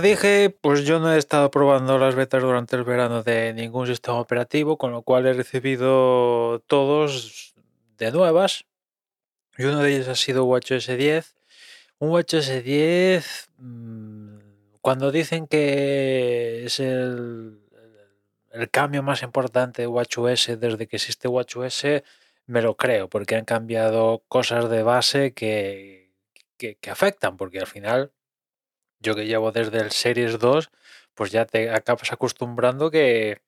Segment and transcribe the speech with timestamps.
[0.00, 3.86] os dije, pues yo no he estado probando las betas durante el verano de ningún
[3.86, 7.54] sistema operativo, con lo cual he recibido todos
[7.98, 8.64] de nuevas.
[9.58, 11.36] Y uno de ellos ha sido WatchOS 10.
[11.98, 14.38] Un WatchOS 10, mm,
[14.80, 17.60] cuando dicen que es el,
[18.52, 21.84] el cambio más importante de WatchOS desde que existe WatchOS,
[22.46, 26.14] me lo creo, porque han cambiado cosas de base que,
[26.56, 28.12] que, que afectan, porque al final
[29.00, 30.70] yo que llevo desde el Series 2,
[31.14, 33.40] pues ya te acabas acostumbrando que,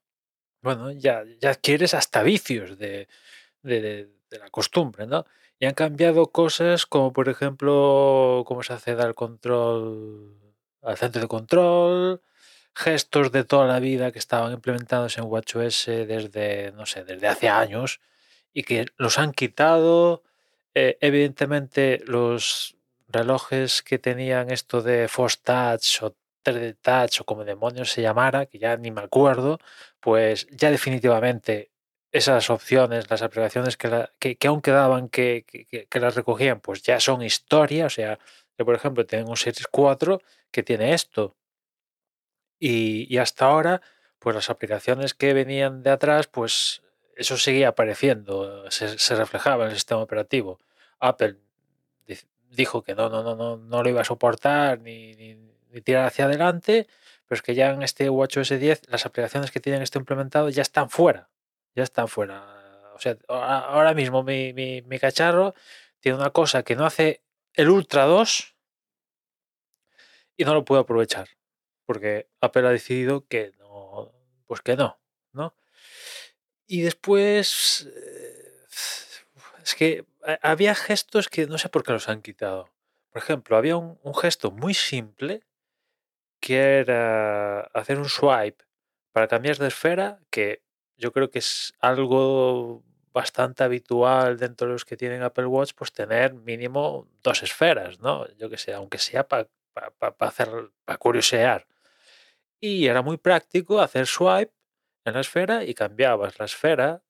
[0.62, 3.09] bueno, ya, ya adquieres hasta vicios de,
[3.62, 5.27] de, la costumbre, ¿no?
[5.59, 10.37] Y han cambiado cosas como, por ejemplo, cómo se accede al control,
[10.83, 12.23] al centro de control,
[12.75, 17.48] gestos de toda la vida que estaban implementados en WatchOS desde, no sé, desde hace
[17.48, 18.00] años
[18.53, 20.23] y que los han quitado.
[20.75, 22.77] Eh, evidentemente, los
[23.12, 28.46] relojes que tenían esto de Force Touch o 3D Touch o como demonios se llamara,
[28.46, 29.58] que ya ni me acuerdo,
[30.00, 31.72] pues ya definitivamente
[32.12, 35.46] esas opciones, las aplicaciones que, aún quedaban que,
[35.92, 37.86] las recogían, pues ya son historia.
[37.86, 38.18] O sea,
[38.56, 41.36] que por ejemplo tengo un Series 4 que tiene esto.
[42.60, 43.80] Y, hasta ahora,
[44.18, 46.83] pues las aplicaciones que venían de atrás, pues
[47.16, 50.58] eso seguía apareciendo, se, se reflejaba en el sistema operativo.
[51.00, 51.38] Apple
[52.53, 55.36] dijo que no, no, no, no, no lo iba a soportar ni, ni,
[55.83, 56.86] tirar hacia adelante,
[57.27, 60.62] pero es que ya en este WatchOS 10 las aplicaciones que tienen esto implementado ya
[60.62, 61.30] están fuera,
[61.75, 62.92] ya están fuera.
[62.95, 65.55] O sea, ahora mismo mi, mi, mi cacharro
[66.00, 67.23] tiene una cosa que no hace
[67.55, 68.55] el Ultra 2
[70.36, 71.28] y no lo puedo aprovechar
[71.92, 74.12] porque Apple ha decidido que no,
[74.47, 74.98] pues que no,
[75.33, 75.55] ¿no?
[76.67, 78.31] Y después eh,
[79.64, 82.68] es que ha- había gestos que no sé por qué los han quitado.
[83.11, 85.42] Por ejemplo, había un, un gesto muy simple
[86.40, 88.64] que era hacer un swipe
[89.12, 90.62] para cambiar de esfera, que
[90.96, 95.92] yo creo que es algo bastante habitual dentro de los que tienen Apple Watch, pues
[95.92, 98.27] tener mínimo dos esferas, ¿no?
[98.39, 99.48] Yo que sé, aunque sea para
[100.20, 100.48] hacer,
[100.84, 101.67] para curiosear.
[102.61, 104.52] Y era muy práctico hacer swipe
[105.05, 107.02] en la esfera y cambiabas la esfera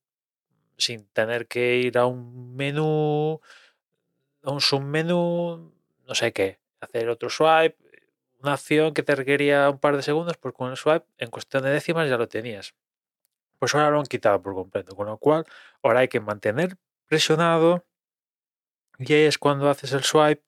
[0.83, 3.41] sin tener que ir a un menú,
[4.43, 5.73] a un submenú,
[6.07, 7.77] no sé qué, hacer otro swipe,
[8.43, 11.63] una acción que te requería un par de segundos, pues con el swipe en cuestión
[11.63, 12.75] de décimas ya lo tenías.
[13.59, 15.47] Pues ahora lo han quitado por completo, con lo cual
[15.83, 16.77] ahora hay que mantener
[17.07, 17.85] presionado
[18.99, 20.43] y es cuando haces el swipe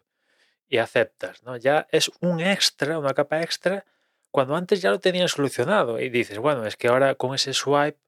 [0.69, 1.57] y aceptas, ¿no?
[1.57, 3.85] Ya es un extra, una capa extra,
[4.33, 7.99] cuando antes ya lo tenías solucionado y dices, bueno, es que ahora con ese swipe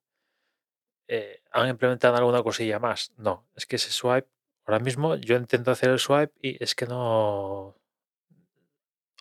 [1.09, 3.13] eh, han implementado alguna cosilla más.
[3.17, 4.29] No, es que ese swipe,
[4.67, 7.77] ahora mismo yo intento hacer el swipe y es que no...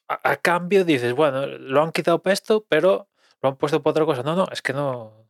[0.07, 3.07] A, cambio dices, bueno, lo han quitado para esto, pero
[3.41, 4.21] lo han puesto para otra cosa.
[4.23, 5.27] No, no, es que no,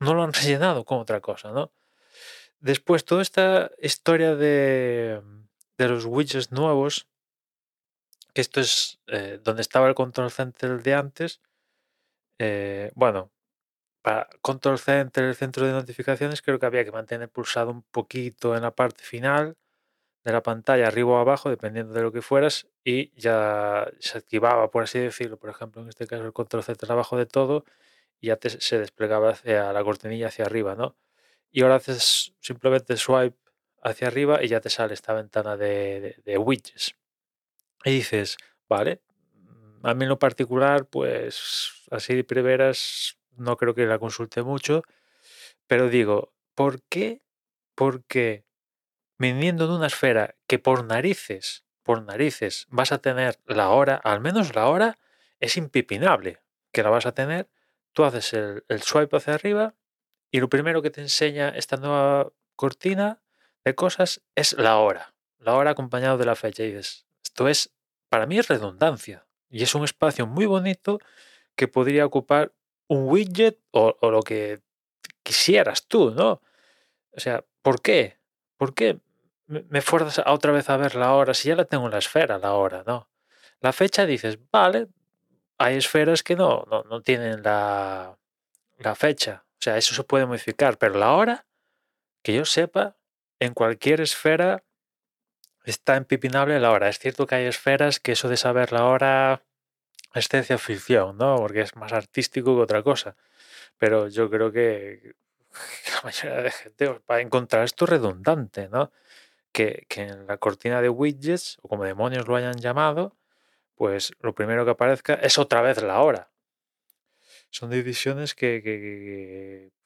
[0.00, 1.72] no lo han rellenado con otra cosa, ¿no?
[2.60, 5.22] Después, toda esta historia de,
[5.78, 7.08] de los widgets nuevos,
[8.34, 11.40] que esto es eh, donde estaba el control center de antes.
[12.38, 13.30] eh, bueno,
[14.04, 18.54] para control center, el centro de notificaciones, creo que había que mantener pulsado un poquito
[18.56, 19.56] en la parte final
[20.24, 24.70] de la pantalla, arriba o abajo, dependiendo de lo que fueras, y ya se activaba,
[24.70, 25.38] por así decirlo.
[25.38, 27.64] Por ejemplo, en este caso, el control center abajo de todo,
[28.20, 30.96] y ya te- se desplegaba hacia la cortinilla hacia arriba, ¿no?
[31.52, 33.38] Y ahora haces simplemente swipe
[33.82, 36.96] hacia arriba y ya te sale esta ventana de, de- de widgets.
[37.84, 38.36] Y dices,
[38.68, 39.02] vale,
[39.34, 44.42] mm, a mí en lo particular, pues así de primeras no creo que la consulte
[44.42, 44.82] mucho,
[45.66, 47.22] pero digo, ¿por qué?
[47.74, 48.44] Porque
[49.18, 54.20] viniendo de una esfera que por narices, por narices, vas a tener la hora, al
[54.20, 54.98] menos la hora,
[55.40, 56.40] es impipinable
[56.72, 57.48] que la vas a tener,
[57.92, 59.74] tú haces el, el swipe hacia arriba
[60.30, 63.22] y lo primero que te enseña esta nueva cortina
[63.64, 65.14] de cosas es la hora.
[65.38, 66.62] La hora acompañado de la fecha.
[66.62, 67.72] Y dices, esto es,
[68.08, 69.26] para mí es redundancia.
[69.48, 70.98] Y es un espacio muy bonito
[71.54, 72.52] que podría ocupar
[72.88, 74.60] un widget o, lo que
[75.22, 76.42] quisieras tú, ¿no?
[77.12, 78.18] O sea, ¿por qué?
[78.56, 78.98] ¿Por qué
[79.46, 81.92] me me fuerzas a otra vez a ver la hora si ya la tengo en
[81.92, 83.08] la esfera, la hora, ¿no?
[83.60, 84.88] La fecha dices, vale,
[85.58, 88.18] hay esferas que no, no, no tienen la,
[88.78, 89.44] la fecha.
[89.54, 91.46] O sea, eso se puede modificar, pero la hora,
[92.22, 92.96] que yo sepa,
[93.40, 94.64] en cualquier esfera
[95.64, 96.88] está empipinable la hora.
[96.88, 99.42] Es cierto que hay esferas que eso de saber la hora
[100.14, 101.36] es ciencia ficción, ¿no?
[101.36, 103.16] Porque es más artístico que otra cosa.
[103.78, 105.14] Pero yo creo que
[105.94, 108.92] la mayoría de gente va a encontrar esto redundante, ¿no?
[109.52, 113.16] Que, que en la cortina de widgets, o como demonios lo hayan llamado,
[113.76, 116.30] pues lo primero que aparezca es otra vez la hora.
[117.50, 118.62] Son decisiones que,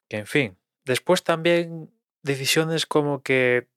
[0.08, 0.58] que en fin.
[0.84, 1.90] Después también
[2.22, 3.68] decisiones como que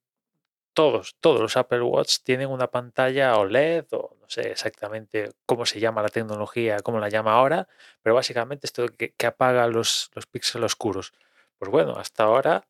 [0.74, 5.80] todos, todos los Apple Watch tienen una pantalla OLED o no sé exactamente cómo se
[5.80, 7.68] llama la tecnología, cómo la llama ahora,
[8.02, 11.14] pero básicamente esto que, apaga los, los píxeles oscuros.
[11.58, 12.68] Pues bueno, hasta ahora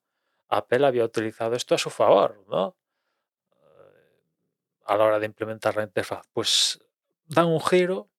[0.50, 2.76] Apple había utilizado esto a su favor, ¿no?
[4.86, 6.28] A la hora de implementar la interfaz.
[6.34, 6.80] Pues
[7.26, 8.10] dan un giro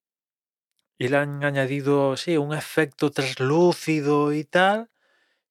[0.96, 4.88] y le han añadido, sí, un efecto translúcido y tal,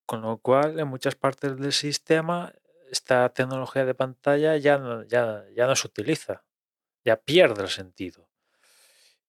[0.06, 2.54] con lo cual en muchas partes del sistema
[2.92, 6.44] esta tecnología de pantalla ya no, ya, ya no se utiliza,
[7.06, 8.28] ya pierde el sentido.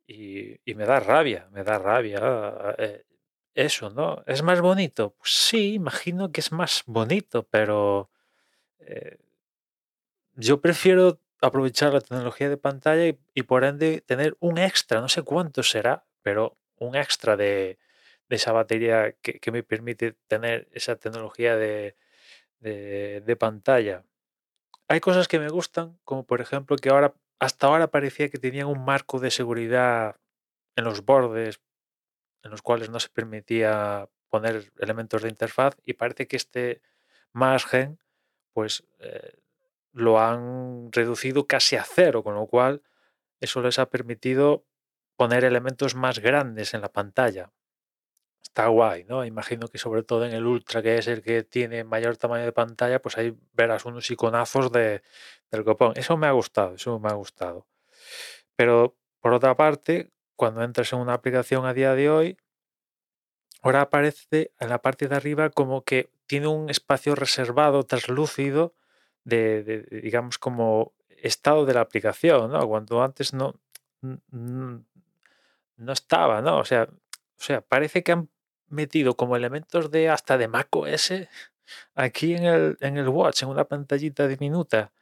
[0.06, 2.20] Y, me da rabia, me da rabia
[2.76, 3.04] eh,
[3.54, 4.24] eso, ¿no?
[4.26, 5.14] ¿Es más bonito?
[5.16, 8.10] Pues sí, imagino que es más bonito, pero
[8.80, 9.18] eh,
[10.34, 15.22] yo prefiero aprovechar la tecnología de pantalla y, por ende tener un extra, no sé
[15.22, 17.78] cuánto será, pero un extra de,
[18.28, 21.96] esa batería que, me permite tener esa tecnología de,
[22.62, 24.04] de, pantalla.
[24.88, 28.68] Hay cosas que me gustan, como por ejemplo que ahora, hasta ahora parecía que tenían
[28.68, 30.16] un marco de seguridad
[30.76, 31.60] en los bordes
[32.42, 36.82] en los cuales no se permitía poner elementos de interfaz y parece que este
[37.32, 37.98] margen
[38.52, 39.38] pues eh,
[39.92, 42.82] lo han reducido casi a cero, con lo cual
[43.40, 44.64] eso les ha permitido
[45.16, 47.52] poner elementos más grandes en la pantalla
[48.52, 49.24] está guay, ¿no?
[49.24, 52.52] Imagino que sobre todo en el Ultra, que es el que tiene mayor tamaño de
[52.52, 55.02] pantalla, pues ahí verás unos iconazos de,
[55.50, 55.94] del copón.
[55.96, 57.66] Eso me ha gustado, eso me ha gustado.
[58.54, 62.36] Pero por otra parte, cuando entras en una aplicación a día de hoy,
[63.62, 68.74] ahora aparece en la parte de arriba como que tiene un espacio reservado, translúcido,
[69.24, 72.68] de, digamos, como estado de la aplicación, ¿no?
[72.68, 73.54] Cuando antes no,
[74.02, 74.84] no
[75.92, 76.58] estaba, ¿no?
[76.58, 76.82] O sea,
[77.42, 78.28] o sea, parece que han
[78.72, 81.12] metido como elementos de hasta de macOS
[81.94, 84.92] aquí en el, en el Watch, en una pantallita diminuta.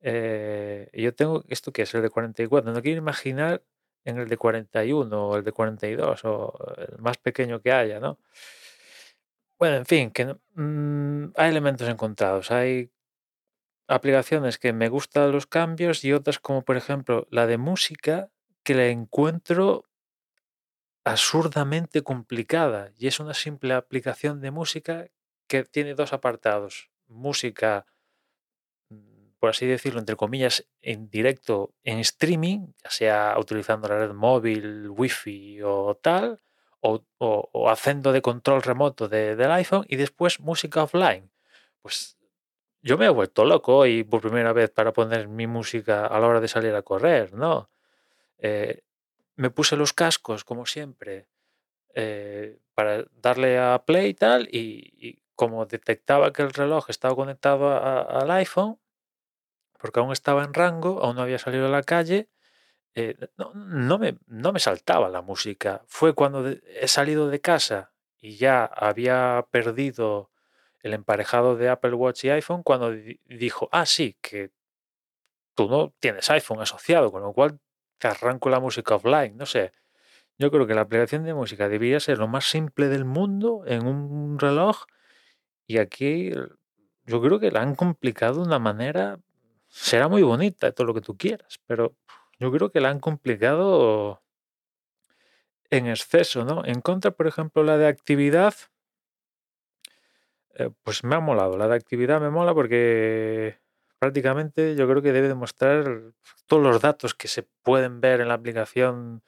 [0.00, 3.62] Eh, yo tengo esto que es el de 44, no quiero imaginar
[4.04, 8.18] en el de 41 o el de 42 o el más pequeño que haya, ¿no?
[9.58, 12.90] Bueno, en fin, que mm, hay elementos encontrados, hay
[13.88, 18.30] aplicaciones que me gustan los cambios y otras como por ejemplo la de música
[18.62, 19.84] que la encuentro
[21.04, 25.08] absurdamente complicada y es una simple aplicación de música
[25.46, 26.90] que tiene dos apartados.
[27.06, 27.86] Música,
[28.88, 34.14] mm, por así decirlo, entre comillas, en directo, en streaming, ya sea utilizando la red
[34.14, 36.40] móvil, wifi o tal,
[36.80, 41.30] o, haciendo de control remoto del iPhone y después música offline.
[41.80, 42.18] Pues
[42.82, 46.26] yo me he vuelto loco y por primera vez para poner mi música a la
[46.26, 47.70] hora de salir a correr, ¿no?
[48.38, 48.82] Eh,
[49.36, 51.28] me puse los cascos, como siempre,
[51.94, 57.70] eh, para darle a play y tal, y, como detectaba que el reloj estaba conectado
[57.76, 58.78] al iPhone,
[59.78, 62.28] porque aún estaba en rango, aún no había salido a la calle,
[62.94, 65.82] eh, no, me, no me saltaba la música.
[65.86, 70.30] Fue cuando he salido de casa y ya había perdido
[70.80, 72.92] el emparejado de Apple Watch y iPhone, cuando
[73.24, 74.52] dijo, ah, sí, que
[75.54, 77.58] tú no tienes iPhone asociado, con lo cual
[77.98, 79.72] te arranco la música offline, no sé.
[80.38, 83.86] Yo creo que la aplicación de música debería ser lo más simple del mundo en
[83.86, 84.84] un reloj
[85.66, 86.32] y aquí
[87.06, 89.18] yo creo que la han complicado de una manera,
[89.68, 91.94] será muy bonita, todo lo que tú quieras, pero
[92.38, 94.22] yo creo que la han complicado
[95.70, 96.64] en exceso, ¿no?
[96.64, 98.54] En contra, por ejemplo, la de actividad,
[100.54, 101.56] eh, pues me ha molado.
[101.58, 103.58] La de actividad me mola porque
[104.04, 106.12] prácticamente yo creo que debe demostrar
[106.46, 109.22] todos los datos que se pueden ver en la aplicación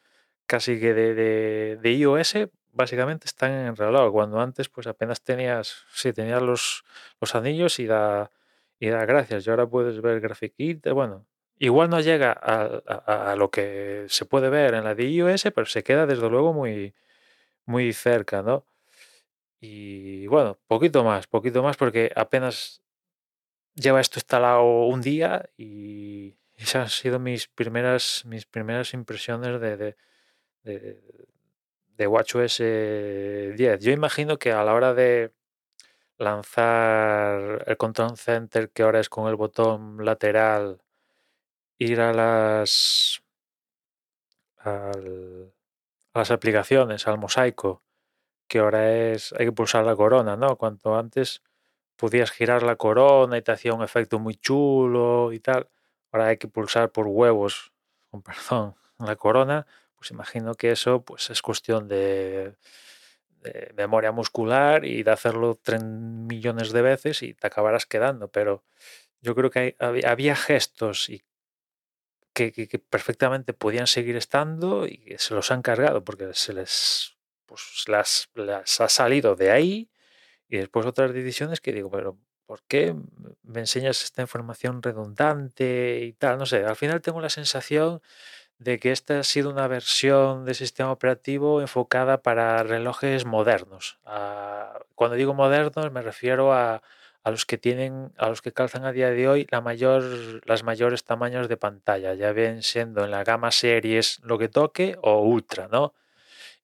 [0.45, 3.75] casi que de, de, iOS, básicamente están en
[4.13, 6.85] cuando antes pues apenas tenías, sí, tenías los,
[7.23, 8.31] los anillos y da,
[8.79, 11.27] y da gracias, y ahora puedes ver grafiquita, bueno,
[11.59, 15.65] igual no llega a, a, lo que se puede ver en la de iOS, pero
[15.65, 16.95] se queda desde luego muy,
[17.65, 18.67] muy cerca, ¿no?
[19.59, 22.83] Y bueno, poquito más, poquito más porque apenas
[23.77, 29.77] lleva esto instalado un día y esas han sido mis primeras, mis primeras impresiones de,
[30.65, 31.01] de,
[31.97, 33.81] de, WatchOS 10.
[33.81, 35.33] Yo imagino que a la hora de
[36.19, 40.83] lanzar el Control Center, que ahora es con el botón lateral,
[41.79, 43.23] ir a las,
[44.59, 44.93] a
[46.15, 47.83] las aplicaciones, al mosaico,
[48.49, 50.57] que ahora es, hay que pulsar la corona, ¿no?
[50.57, 51.43] Cuanto antes
[51.97, 55.69] podías girar la corona y te hacía un efecto muy chulo y tal.
[56.13, 57.73] Ahora hay que pulsar por huevos,
[58.11, 62.57] con perdón, la corona, pues imagino que eso pues es cuestión de,
[63.77, 68.65] memoria muscular y de hacerlo 3 millones de veces y te acabarás quedando, pero
[69.21, 71.25] yo creo que había, gestos y
[72.33, 77.85] que, que- perfectamente podían seguir estando y se los han cargado porque se les pues
[77.87, 79.91] las, las ha salido de ahí
[80.49, 82.95] y después otras decisiones que digo, pero ¿por qué
[83.43, 86.39] me enseñas esta información redundante y tal?
[86.39, 88.01] No sé, al final tengo la sensación
[88.59, 93.99] de que esta ha sido una versión de sistema operativo enfocada para relojes modernos.
[94.05, 96.83] Ah, cuando digo modernos me refiero a,
[97.23, 100.05] a los que tienen, a los que calzan a día de hoy la mayor,
[100.47, 104.97] las mayores tamaños de pantalla, ya bien siendo en la gama series lo que toque
[105.03, 105.93] o ultra, ¿no?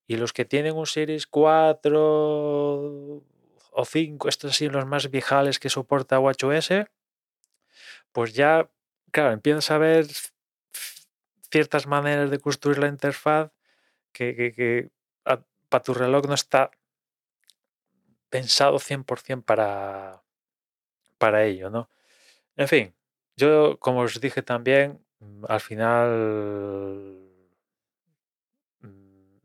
[0.07, 3.23] Y los que tienen un Series 4
[3.73, 6.87] o 5, estos así los más viejales que soporta WatchOS,
[8.13, 8.71] pues ya,
[9.11, 10.07] claro, empiezas a ver
[11.51, 13.51] ciertas maneras de construir la interfaz
[14.13, 14.91] que, que,
[15.69, 16.71] para tu reloj no está
[18.29, 20.23] pensado 100% para,
[21.19, 21.89] para ello, ¿no?
[22.57, 22.95] En fin,
[23.37, 26.11] yo, como os dije también, mm, al final,
[28.81, 29.37] mm,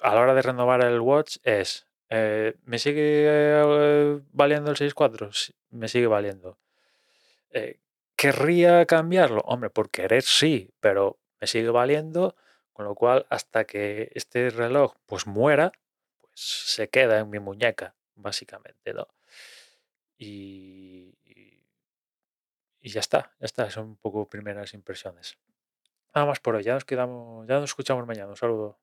[0.00, 5.32] a la hora de renovar el watch es, eh, ¿me sigue eh, valiendo el 6.4?
[5.32, 6.58] Sí, me sigue valiendo.
[7.50, 7.80] Eh,
[8.16, 9.40] ¿Querría cambiarlo?
[9.46, 12.36] Hombre, por querer sí, pero me sigue valiendo,
[12.72, 15.72] con lo cual hasta que este reloj pues muera,
[16.20, 19.08] pues se queda en mi muñeca, básicamente, ¿no?
[20.18, 21.62] Y, y-
[22.80, 25.38] y ya está, ya son un poco primeras impresiones.
[26.14, 28.78] Nada más por hoy, ya nos quedamos, ya nos escuchamos mañana, un saludo.